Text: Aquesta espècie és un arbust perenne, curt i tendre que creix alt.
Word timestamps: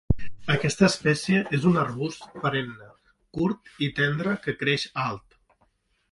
Aquesta 0.51 0.83
espècie 0.91 1.41
és 1.57 1.67
un 1.71 1.75
arbust 1.81 2.23
perenne, 2.45 2.87
curt 3.39 3.69
i 3.89 3.91
tendre 4.01 4.33
que 4.47 4.55
creix 4.63 4.87
alt. 5.05 5.37